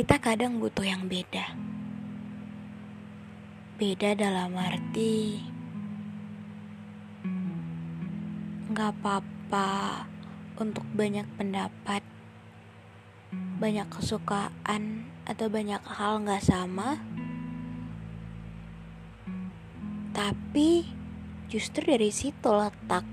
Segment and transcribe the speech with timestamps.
[0.00, 1.52] Kita kadang butuh yang beda.
[3.76, 5.44] Beda dalam arti
[8.72, 10.08] nggak apa-apa
[10.56, 12.00] untuk banyak pendapat,
[13.60, 16.96] banyak kesukaan atau banyak hal nggak sama.
[20.16, 20.88] Tapi
[21.52, 23.04] justru dari situ letak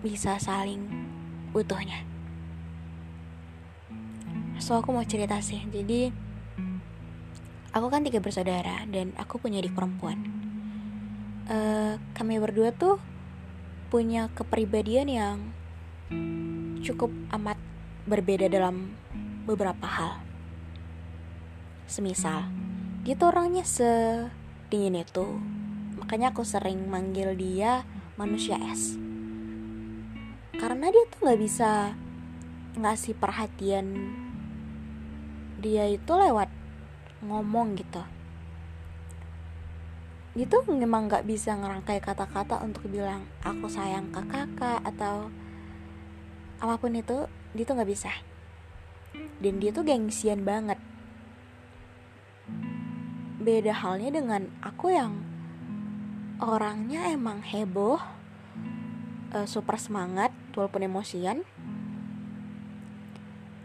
[0.00, 0.80] bisa saling
[1.52, 2.13] butuhnya
[4.58, 5.62] so aku mau cerita sih.
[5.68, 6.10] Jadi
[7.74, 10.22] aku kan tiga bersaudara dan aku punya adik perempuan.
[11.44, 12.96] Uh, kami berdua tuh
[13.92, 15.36] punya kepribadian yang
[16.80, 17.58] cukup amat
[18.06, 18.94] berbeda dalam
[19.44, 20.22] beberapa hal.
[21.84, 22.48] Semisal
[23.04, 25.26] dia tuh orangnya sedingin itu.
[26.00, 27.84] Makanya aku sering manggil dia
[28.16, 28.96] manusia es.
[30.56, 31.92] Karena dia tuh nggak bisa
[32.80, 33.86] ngasih perhatian
[35.64, 36.52] dia itu lewat
[37.24, 38.04] ngomong gitu.
[40.36, 45.32] Itu memang nggak bisa ngerangkai kata-kata untuk bilang aku sayang ke kakak atau
[46.60, 47.24] apa pun itu
[47.56, 48.12] dia tuh nggak bisa.
[49.40, 50.76] Dan dia tuh gengsian banget.
[53.40, 55.24] Beda halnya dengan aku yang
[56.44, 58.00] orangnya emang heboh
[59.32, 61.46] uh, super semangat walaupun emosian.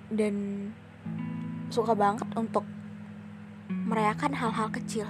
[0.09, 0.35] Dan
[1.69, 2.65] suka banget untuk
[3.69, 5.05] merayakan hal-hal kecil.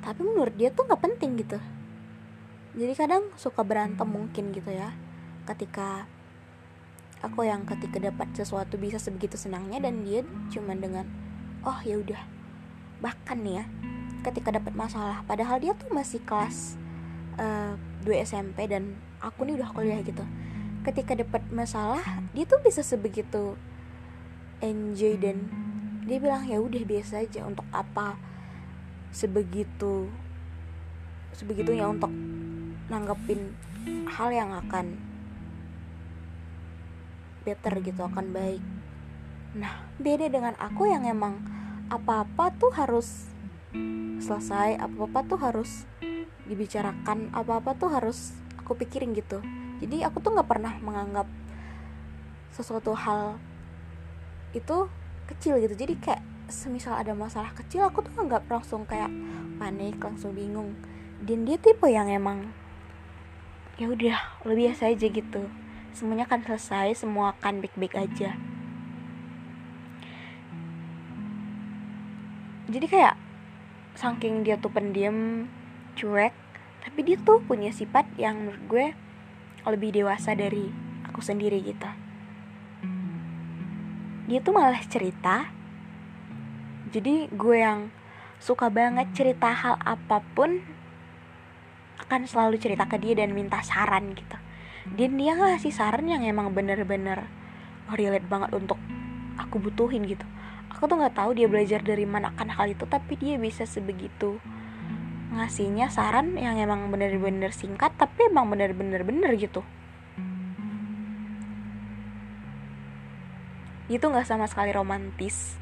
[0.00, 1.60] Tapi menurut dia tuh nggak penting gitu.
[2.76, 4.92] Jadi kadang suka berantem mungkin gitu ya.
[5.48, 6.08] Ketika
[7.24, 10.20] aku yang ketika dapat sesuatu bisa sebegitu senangnya dan dia
[10.52, 11.08] cuma dengan
[11.64, 12.22] oh ya udah
[13.00, 13.64] bahkan nih ya.
[14.24, 15.24] Ketika dapat masalah.
[15.28, 16.80] Padahal dia tuh masih kelas
[17.40, 20.24] uh, eh, 2 SMP dan aku nih udah kuliah gitu.
[20.84, 22.00] Ketika dapat masalah
[22.32, 23.58] dia tuh bisa sebegitu
[24.60, 25.65] enjoy dan
[26.06, 28.14] dia bilang ya udah biasa aja untuk apa
[29.10, 30.06] sebegitu
[31.34, 32.14] sebegitunya untuk
[32.86, 33.50] nanggepin
[34.06, 34.96] hal yang akan
[37.42, 38.62] better gitu akan baik.
[39.58, 41.42] Nah beda dengan aku yang emang
[41.90, 43.26] apa-apa tuh harus
[44.22, 45.86] selesai apa-apa tuh harus
[46.46, 49.42] dibicarakan apa-apa tuh harus aku pikirin gitu.
[49.82, 51.26] Jadi aku tuh nggak pernah menganggap
[52.54, 53.36] sesuatu hal
[54.56, 54.88] itu
[55.26, 55.74] kecil gitu.
[55.74, 59.10] Jadi kayak semisal ada masalah kecil aku tuh nggak langsung kayak
[59.58, 60.78] panik langsung bingung.
[61.22, 62.50] Dan dia tipe yang emang
[63.76, 65.42] ya udah lebih biasa aja gitu.
[65.92, 68.36] Semuanya kan selesai semua akan baik-baik aja.
[72.66, 73.14] Jadi kayak
[73.96, 75.48] saking dia tuh pendiam
[75.96, 76.36] cuek
[76.84, 78.86] tapi dia tuh punya sifat yang menurut gue
[79.66, 80.70] lebih dewasa dari
[81.08, 82.05] aku sendiri gitu
[84.26, 85.46] dia tuh malah cerita.
[86.90, 87.94] Jadi gue yang
[88.42, 90.62] suka banget cerita hal apa pun
[92.02, 94.36] akan selalu cerita ke dia dan minta saran gitu.
[94.98, 97.26] Dan dia ngasih saran yang emang bener-bener
[97.94, 98.78] relate banget untuk
[99.38, 100.26] aku butuhin gitu.
[100.74, 104.42] Aku tuh nggak tahu dia belajar dari mana kan hal itu tapi dia bisa sebegitu
[105.36, 109.60] ngasihnya saran yang emang bener-bener singkat tapi emang bener-bener bener gitu
[113.86, 115.54] itu nggak sama sekali romantis.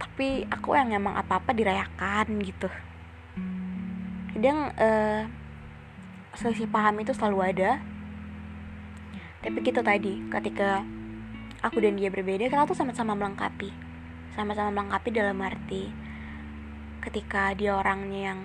[0.00, 2.68] Tapi aku yang emang apa-apa dirayakan gitu.
[4.34, 5.22] Kadang uh,
[6.34, 7.70] selisih paham itu selalu ada.
[9.40, 10.84] Tapi gitu tadi ketika
[11.64, 13.70] aku dan dia berbeda kita tuh sama-sama melengkapi.
[14.34, 16.10] Sama-sama melengkapi dalam arti
[17.00, 18.40] ketika dia orangnya yang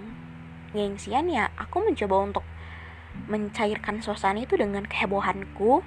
[0.72, 2.46] gengsian ya aku mencoba untuk
[3.26, 5.82] mencairkan suasana itu dengan kehebohanku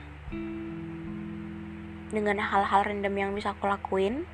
[2.08, 4.24] dengan hal-hal random yang bisa aku lakuin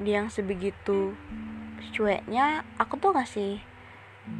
[0.00, 1.16] dia yang sebegitu
[1.96, 3.60] cueknya aku tuh ngasih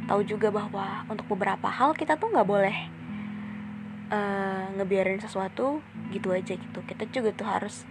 [0.05, 2.77] tahu juga bahwa untuk beberapa hal kita tuh nggak boleh
[4.13, 5.81] uh, ngebiarin sesuatu
[6.13, 6.79] gitu aja gitu.
[6.85, 7.83] Kita juga tuh harus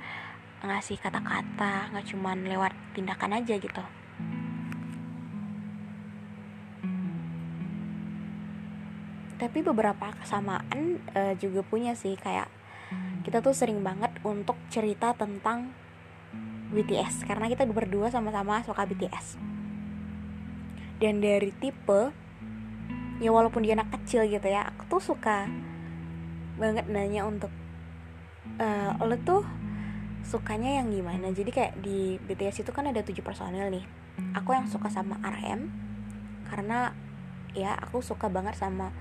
[0.61, 3.85] ngasih kata-kata nggak cuman lewat tindakan aja gitu
[9.41, 12.53] tapi beberapa kesamaan uh, juga punya sih kayak
[13.25, 15.73] kita tuh sering banget untuk cerita tentang
[16.71, 19.41] BTS karena kita berdua sama-sama suka BTS
[21.01, 22.13] dan dari tipe
[23.19, 25.49] ya walaupun dia anak kecil gitu ya aku tuh suka
[26.61, 27.49] banget nanya untuk
[28.61, 29.43] uh, lo tuh
[30.25, 31.33] sukanya yang gimana?
[31.33, 33.85] Jadi kayak di BTS itu kan ada tujuh personil nih.
[34.37, 35.73] Aku yang suka sama RM
[36.53, 36.93] karena
[37.57, 38.93] ya aku suka banget sama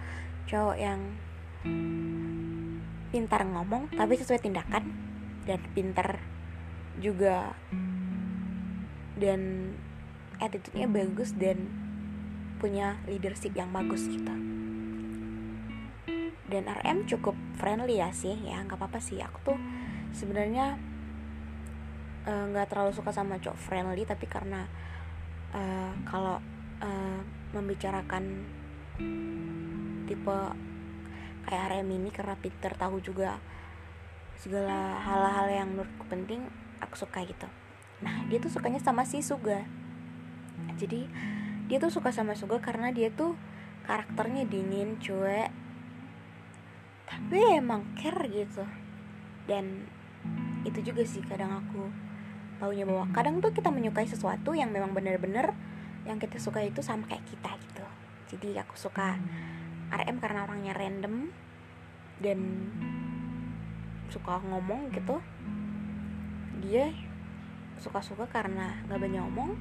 [0.50, 1.00] cowok yang
[3.13, 4.90] pintar ngomong tapi sesuai tindakan
[5.46, 6.18] dan pintar
[6.98, 7.54] juga
[9.19, 9.74] dan
[10.40, 11.68] attitude-nya bagus dan
[12.60, 14.36] punya leadership yang bagus gitu.
[16.50, 19.22] Dan RM cukup friendly ya sih ya nggak apa-apa sih.
[19.22, 19.60] Aku tuh
[20.12, 20.80] sebenarnya
[22.25, 24.66] eh, nggak uh, terlalu suka sama cowok friendly tapi karena
[25.54, 26.42] uh, kalau
[26.81, 27.19] uh,
[27.54, 28.44] membicarakan
[30.10, 30.40] tipe
[31.46, 33.38] kayak RM ini karena Peter tahu juga
[34.40, 36.42] segala hal-hal yang menurutku penting
[36.82, 37.46] aku suka gitu.
[38.02, 39.62] Nah dia tuh sukanya sama si Suga.
[40.80, 41.06] Jadi
[41.70, 43.36] dia tuh suka sama Suga karena dia tuh
[43.86, 45.52] karakternya dingin cuek
[47.10, 48.64] tapi emang care gitu.
[49.50, 49.90] Dan
[50.64, 51.90] itu juga sih kadang aku
[52.60, 55.56] taunya bahwa kadang tuh kita menyukai sesuatu yang memang bener-bener
[56.06, 57.86] yang kita suka itu sama kayak kita gitu.
[58.30, 59.18] Jadi aku suka
[59.90, 61.34] RM karena orangnya random
[62.22, 62.40] dan
[64.10, 65.22] suka ngomong gitu.
[66.66, 66.92] Dia
[67.80, 69.52] suka-suka karena nggak banyak ngomong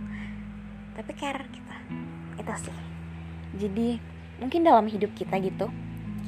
[0.99, 1.77] tapi care kita.
[2.41, 2.79] Itu sih.
[3.59, 5.71] Jadi mungkin dalam hidup kita gitu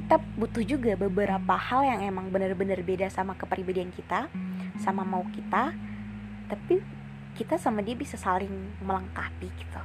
[0.01, 4.27] kita butuh juga beberapa hal yang emang benar-benar beda sama kepribadian kita
[4.83, 5.75] sama mau kita
[6.51, 6.83] tapi
[7.39, 8.51] kita sama dia bisa saling
[8.83, 9.83] melengkapi gitu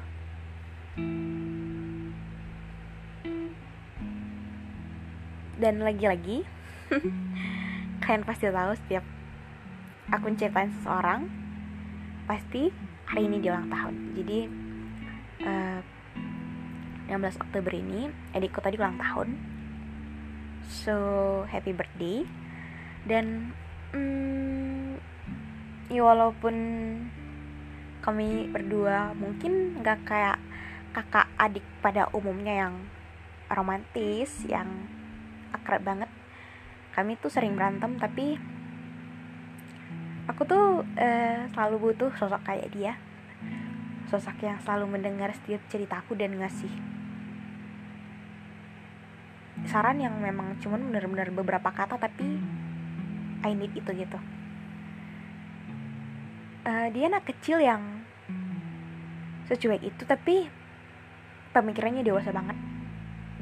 [5.59, 6.43] dan lagi-lagi
[8.03, 9.05] kalian pasti tahu setiap
[10.13, 11.25] aku ceritain seseorang
[12.29, 12.69] pasti
[13.05, 13.95] hari ini dia ulang tahun.
[14.17, 14.39] Jadi
[15.45, 15.79] uh,
[17.09, 19.29] eh, 16 Oktober ini adikku tadi ulang tahun.
[20.65, 20.95] So
[21.49, 22.25] happy birthday.
[23.05, 23.53] Dan
[23.93, 24.97] hmm,
[25.93, 26.55] ya walaupun
[28.01, 30.37] kami berdua mungkin nggak kayak
[30.93, 32.75] kakak adik pada umumnya yang
[33.53, 34.89] romantis yang
[35.53, 36.09] akrab banget.
[36.95, 38.39] Kami tuh sering berantem tapi
[40.25, 42.93] aku tuh uh, selalu butuh sosok kayak dia.
[44.09, 46.71] Sosok yang selalu mendengar setiap ceritaku dan ngasih
[49.65, 52.37] saran yang memang cuman benar-benar beberapa kata tapi
[53.45, 54.19] I need itu gitu.
[56.65, 58.05] Uh, dia anak kecil yang
[59.45, 60.49] secuek itu tapi
[61.53, 62.57] pemikirannya dewasa banget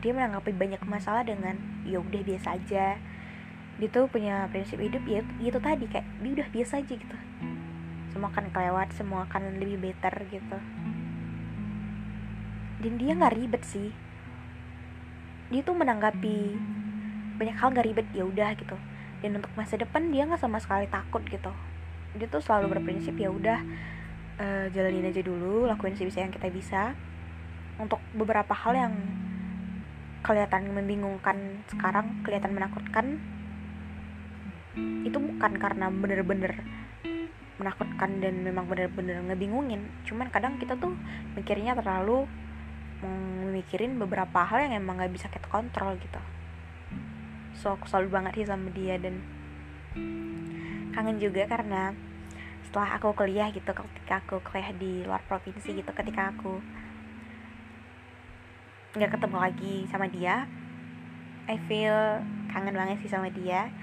[0.04, 1.56] dia menanggapi banyak masalah dengan
[1.88, 3.00] ya udah biasa aja.
[3.80, 7.18] Dia tuh punya prinsip hidup ya itu tadi kayak dia udah biasa aja gitu.
[8.12, 10.60] Semua akan kelewat semua akan lebih better gitu.
[12.84, 13.96] Dan dia nggak ribet sih.
[15.48, 16.60] Dia tuh menanggapi
[17.40, 18.76] banyak hal nggak ribet ya udah gitu.
[19.24, 21.56] Dan untuk masa depan dia nggak sama sekali takut gitu.
[22.20, 23.64] Dia tuh selalu berprinsip ya udah
[24.36, 26.92] uh, jalanin aja dulu lakuin sebisa yang kita bisa.
[27.80, 28.94] Untuk beberapa hal yang
[30.24, 33.20] kelihatan membingungkan sekarang kelihatan menakutkan
[35.04, 36.64] itu bukan karena bener-bener
[37.62, 39.86] menakutkan dan memang bener-bener ngebingungin.
[40.08, 40.96] Cuman kadang kita tuh
[41.38, 42.26] mikirnya terlalu
[43.04, 46.22] memikirin beberapa hal yang emang gak bisa kita kontrol gitu.
[47.54, 49.22] So aku selalu banget sih sama dia dan
[50.94, 51.94] kangen juga karena
[52.66, 56.58] setelah aku kuliah gitu ketika aku kuliah di luar provinsi gitu ketika aku
[58.94, 60.46] nggak ketemu lagi sama dia.
[61.50, 62.22] I feel
[62.54, 63.74] kangen banget sih sama dia.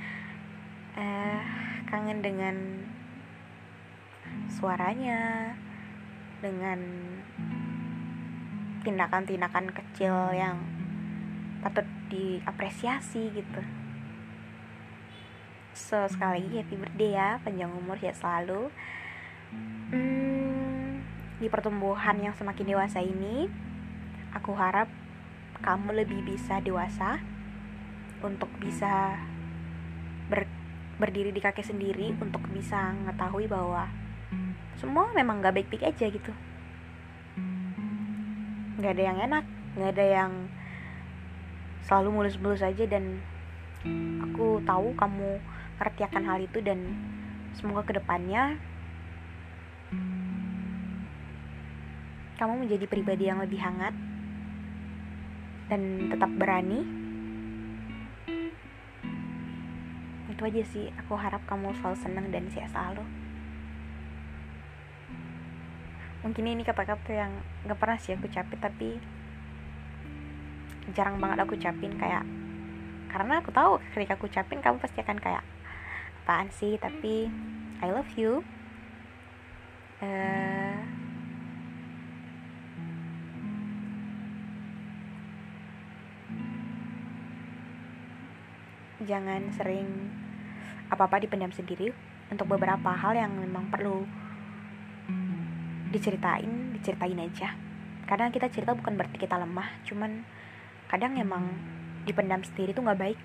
[0.95, 1.43] Uh,
[1.91, 2.87] kangen dengan
[4.47, 5.51] suaranya
[6.39, 6.79] dengan
[8.87, 10.63] tindakan-tindakan kecil yang
[11.61, 13.63] patut diapresiasi gitu.
[15.75, 18.71] So sekali lagi happy birthday ya Panjang umur ya selalu.
[19.91, 21.03] Hmm,
[21.43, 23.51] Di pertumbuhan yang semakin dewasa ini
[24.39, 24.87] Aku harap
[25.61, 27.21] kamu lebih bisa dewasa
[28.21, 29.17] Untuk bisa
[30.29, 30.45] ber,
[30.97, 33.89] berdiri di kaki sendiri Untuk bisa mengetahui bahwa
[34.81, 36.33] Semua memang gak baik-baik aja gitu.
[38.81, 39.45] Gak ada yang enak
[39.77, 40.33] Gak ada yang
[41.85, 43.19] selalu mulus-mulus aja dan
[44.21, 45.41] aku tahu kamu
[45.81, 46.79] ngerti akan hal itu dan
[47.57, 48.61] semoga ke depannya
[52.37, 53.97] kamu menjadi pribadi yang lebih hangat
[55.71, 56.83] dan tetap berani.
[60.27, 63.07] Itu aja sih aku harap kamu selalu senang dan sehat selalu
[66.21, 67.33] mungkin ini kata-kata yang
[67.65, 69.01] gak pernah sih aku ucapin tapi
[70.93, 72.29] jarang banget aku ucapin kayak
[73.11, 75.43] karena aku tahu ketika aku ucapin kamu pasti akan kayak
[76.31, 76.79] apaan sih?
[76.79, 77.27] Tapi
[77.83, 78.47] I love you.
[79.99, 80.79] Uh,
[89.05, 89.89] jangan sering
[90.93, 91.95] apa-apa dipendam sendiri
[92.29, 94.05] untuk beberapa hal yang memang perlu
[95.91, 97.57] diceritain diceritain aja.
[98.07, 100.23] Kadang kita cerita bukan berarti kita lemah cuman
[100.91, 101.51] kadang emang
[102.07, 103.19] dipendam sendiri tuh nggak baik.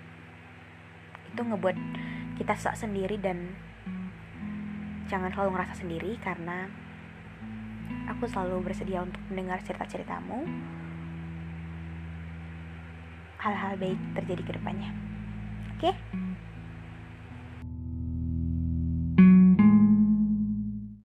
[1.33, 1.77] Itu ngebuat
[2.41, 3.53] kita sak sendiri dan
[5.05, 6.65] jangan selalu ngerasa sendiri karena
[8.09, 10.45] aku selalu bersedia untuk mendengar cerita-ceritamu.
[13.45, 15.04] Hal-hal baik terjadi ke depannya
[15.75, 16.24] oke okay?